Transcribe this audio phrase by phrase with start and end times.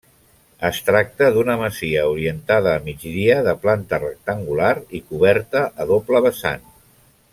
[0.69, 6.67] Es tracta d'una masia orientada a migdia, de planta rectangular i coberta a doble vessant.